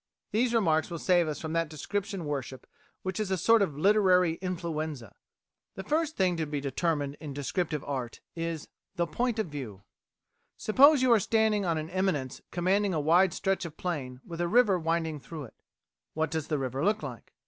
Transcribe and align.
These 0.31 0.55
remarks 0.55 0.89
will 0.89 0.97
save 0.97 1.27
us 1.27 1.39
from 1.39 1.53
that 1.53 1.69
description 1.69 2.25
worship 2.25 2.65
which 3.03 3.19
is 3.19 3.29
a 3.29 3.37
sort 3.37 3.61
of 3.61 3.77
literary 3.77 4.39
influenza. 4.41 5.13
The 5.75 5.83
first 5.83 6.17
thing 6.17 6.35
to 6.37 6.47
be 6.47 6.59
determined 6.59 7.17
in 7.19 7.35
descriptive 7.35 7.83
art 7.83 8.19
is 8.35 8.67
the 8.95 9.05
point 9.05 9.37
of 9.37 9.45
view. 9.49 9.83
Suppose 10.57 11.03
you 11.03 11.11
are 11.11 11.19
standing 11.19 11.65
on 11.67 11.77
an 11.77 11.91
eminence 11.91 12.41
commanding 12.49 12.95
a 12.95 12.99
wide 12.99 13.31
stretch 13.31 13.63
of 13.63 13.77
plain 13.77 14.21
with 14.25 14.41
a 14.41 14.47
river 14.47 14.79
winding 14.79 15.19
through 15.19 15.43
it. 15.43 15.61
What 16.15 16.31
does 16.31 16.47
the 16.47 16.57
river 16.57 16.83
look 16.83 17.03
like? 17.03 17.33